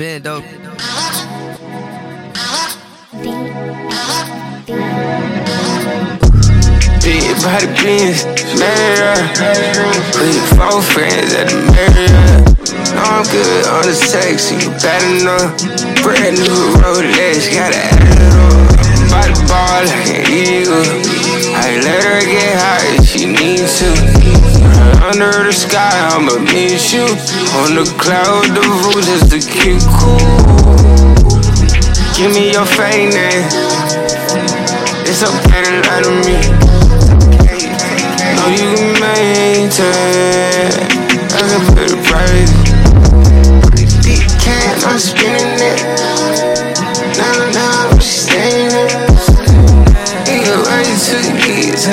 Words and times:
Bend 0.00 0.26
up. 0.26 0.42
Big 7.04 7.36
body 7.42 7.66
beans, 7.76 8.24
married 8.56 9.28
With 10.16 10.40
four 10.56 10.80
friends 10.80 11.34
at 11.34 11.50
the 11.50 11.60
Marriott. 11.76 12.48
Know 12.94 13.02
I'm 13.02 13.24
good 13.28 13.66
on 13.66 13.82
the 13.84 13.92
sex, 13.92 14.50
you 14.50 14.70
better 14.80 15.22
know. 15.22 15.52
Brand 16.02 16.38
new 16.38 16.80
Rolex, 16.80 17.52
gotta 17.52 17.76
add 17.76 18.00
it 18.00 18.32
up. 18.40 19.10
Body 19.10 19.34
ball 19.46 19.84
like 19.84 20.08
an 20.08 20.32
eagle. 20.32 21.09
Under 25.20 25.44
the 25.44 25.52
sky, 25.52 25.92
I'ma 26.16 26.32
meet 26.48 26.94
you. 26.94 27.04
On 27.60 27.76
the 27.76 27.84
cloud, 28.00 28.56
the 28.56 28.64
roof 28.64 29.04
just 29.04 29.28
to 29.28 29.36
keep 29.36 29.84
cool. 30.00 30.16
Give 32.16 32.32
me 32.32 32.52
your 32.52 32.64
fake 32.64 33.12
name. 33.12 33.44
Eh? 33.44 33.48
It's 35.04 35.20
okay 35.20 35.60
to 35.60 35.84
lie 35.84 36.00
to 36.00 36.12
me. 36.24 36.40
Know 38.32 38.48
you 38.48 38.72
can 38.72 38.96
maintain. 38.96 40.72
I 41.36 41.44
can 41.52 41.68
put 41.68 41.84
it 41.84 42.00
right. 42.08 42.48
Big 43.76 44.24
can, 44.40 44.72
I'm 44.88 44.98
spinning 44.98 45.59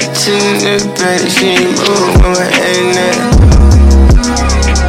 keys, 0.00 0.08
touching 0.08 0.60
the 0.64 0.78
bed. 0.98 1.30
She 1.30 1.54
moving 1.56 2.22
with 2.22 2.38
my 2.38 2.44
head 2.44 2.94
now. 2.94 3.50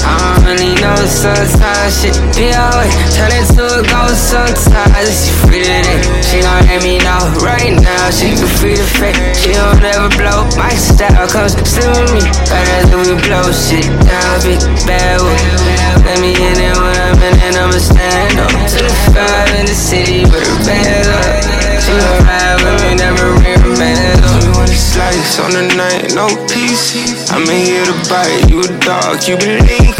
I 0.03 0.35
don't 0.35 0.45
really 0.45 0.75
know 0.81 0.95
sometimes 1.05 2.01
shit 2.01 2.17
be 2.35 2.51
always 2.51 2.93
turn 3.15 3.31
into 3.31 3.63
a 3.63 3.81
ghost 3.85 4.33
sometimes 4.33 5.13
she 5.13 5.31
free 5.45 5.61
today 5.61 6.01
she 6.25 6.41
gon' 6.41 6.65
let 6.67 6.83
me 6.83 6.97
know 6.99 7.21
right 7.45 7.73
now 7.79 8.09
she 8.09 8.33
can 8.33 8.49
free 8.59 8.75
the 8.75 8.83
fake 8.97 9.15
she 9.37 9.53
don't 9.53 9.81
ever 9.81 10.09
blow 10.17 10.49
my 10.57 10.73
style 10.73 11.27
comes 11.29 11.53
still 11.53 11.91
with 12.01 12.11
me 12.13 12.21
better 12.49 12.79
than 12.89 12.99
we 13.07 13.13
blow 13.23 13.45
shit 13.53 13.85
down 14.03 14.35
big 14.41 14.59
bad 14.89 15.21
wood 15.21 15.39
let 16.05 16.17
me 16.19 16.33
in 16.33 16.57
it 16.59 16.75
when 16.75 16.97
I'm 16.97 17.21
in 17.21 17.35
it 17.37 17.55
I'ma 17.55 17.77
stand 17.77 18.39
up 18.41 18.51
to 18.51 18.77
the 18.81 18.93
five 19.13 19.49
in 19.59 19.65
the 19.65 19.77
city 19.77 20.25
with 20.25 20.43
her 20.43 20.59
bag 20.65 21.10
a 25.37 25.43
on 25.43 25.51
the 25.51 25.63
night, 25.75 26.13
no 26.15 26.27
peace. 26.49 27.29
I'm 27.31 27.43
in 27.47 27.65
here 27.65 27.85
to 27.85 27.95
bite 28.09 28.49
you 28.49 28.59
a 28.59 28.67
dog, 28.83 29.23
you 29.27 29.37
believe. 29.37 29.95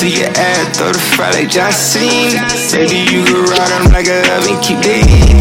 To 0.00 0.06
your 0.08 0.32
ass, 0.32 0.78
throw 0.78 0.90
the 0.90 0.98
fry 1.14 1.30
like 1.30 1.52
Cena. 1.72 2.48
Baby, 2.72 3.04
you 3.12 3.22
can 3.26 3.44
ride, 3.46 3.72
I'm 3.76 3.92
like 3.92 4.08
a 4.08 4.16
love 4.26 4.48
and 4.48 4.58
keep 4.64 4.80
the 4.80 4.96
heat. 5.04 5.36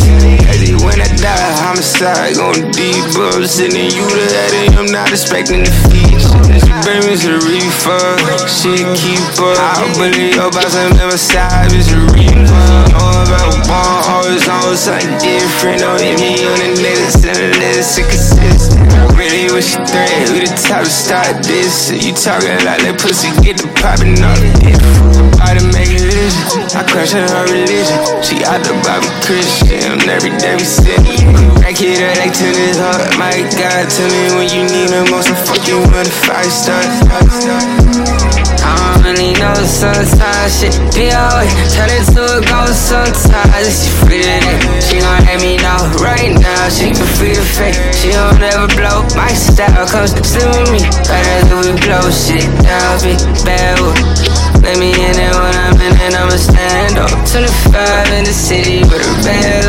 Crazy 0.46 0.76
when 0.84 1.00
I 1.00 1.08
die, 1.16 1.54
homicide, 1.64 2.36
gon' 2.36 2.70
deep 2.72 3.02
up. 3.18 3.40
Sending 3.48 3.90
you 3.90 4.04
to 4.04 4.26
heaven, 4.36 4.78
I'm 4.78 4.92
not 4.92 5.10
expecting 5.10 5.64
defeat. 5.64 6.20
This 6.52 6.66
baby's 6.84 7.24
a 7.26 7.40
refund, 7.40 8.20
shit 8.46 8.84
keep 9.00 9.22
up. 9.40 9.58
I 9.58 9.88
believe 9.96 10.36
your 10.36 10.52
boss, 10.52 10.76
I'm 10.76 10.98
never 10.98 11.18
side, 11.18 11.72
it's 11.72 11.90
a 11.90 12.00
refund. 12.14 12.92
Know 12.94 13.26
about 13.26 13.54
one, 13.70 14.02
always 14.12 14.46
on 14.48 14.76
something 14.76 15.18
different. 15.18 15.82
Don't 15.82 16.02
hit 16.02 16.20
me 16.20 16.36
on 16.46 16.58
the 16.60 16.70
net, 16.84 17.00
send 17.16 17.40
a 17.40 17.50
letter, 17.58 17.84
sick. 17.84 18.12
I 18.78 19.06
really 19.18 19.52
wish 19.54 19.76
you 19.76 19.86
threat, 19.86 20.30
we 20.32 20.46
the 20.46 20.52
type 20.56 20.84
to 20.84 20.90
start 20.90 21.44
this. 21.44 21.92
You 21.92 22.14
talking 22.14 22.60
like 22.66 22.82
that 22.84 23.00
pussy, 23.02 23.30
get 23.42 23.58
the 23.58 23.68
poppin' 23.80 24.22
up. 24.24 24.38
If 24.64 24.80
I 25.42 25.58
to 25.58 25.64
make 25.74 25.90
listen. 25.90 26.62
I 26.78 26.84
question 26.86 27.26
her 27.26 27.46
religion. 27.50 27.98
She 28.22 28.44
out 28.46 28.62
the 28.62 28.76
Bible 28.86 29.10
Christian. 29.26 29.98
Every 30.06 30.30
day 30.38 30.54
we 30.54 30.66
sit. 30.66 31.00
Rack 31.64 31.80
it 31.82 32.02
up 32.06 32.18
like 32.22 32.34
tennis 32.38 32.78
heart. 32.78 33.18
My 33.18 33.34
God, 33.58 33.90
tell 33.90 34.10
me 34.14 34.24
when 34.38 34.48
you 34.54 34.64
need 34.68 34.94
the 34.94 35.08
most. 35.10 35.32
I 35.32 35.36
fuck 35.42 35.64
you 35.68 35.80
when 35.90 36.06
the 36.06 36.14
five 36.28 36.52
stars. 36.52 37.02
I 38.62 38.94
don't 38.94 39.04
really 39.04 39.34
know 39.40 39.56
sometimes 39.66 40.60
shit 40.60 40.76
be 40.94 41.10
always 41.10 41.50
turn 41.74 41.90
into 41.90 42.22
a 42.22 42.42
ghost 42.46 42.90
sometimes 42.90 43.74
she 43.74 43.90
free 44.04 44.22
today 44.22 44.79
know 45.80 46.04
right 46.04 46.34
now 46.40 46.70
she 46.70 46.92
can 46.92 47.08
free 47.16 47.34
the 47.34 47.46
fake. 47.56 47.76
She 47.94 48.12
don't 48.12 48.42
ever 48.42 48.68
blow. 48.76 49.04
My 49.16 49.32
style 49.32 49.88
comes 49.88 50.12
still 50.28 50.50
with 50.52 50.72
me. 50.72 50.82
Better 51.08 51.48
than 51.48 51.60
we 51.64 51.72
blow 51.80 52.10
shit 52.12 52.44
down 52.64 53.00
big 53.02 53.20
bad 53.46 53.80
let 54.62 54.78
me 54.78 54.92
in 54.92 55.16
it 55.16 55.34
when 55.36 55.56
I'm 55.56 55.80
in 55.80 55.96
it 55.96 56.14
I'ma 56.14 56.36
stand 56.36 56.98
up. 57.00 57.10
25 57.26 58.14
in 58.14 58.24
the 58.26 58.34
city 58.34 58.84
with 58.84 59.06
her 59.06 59.24
bag 59.24 59.69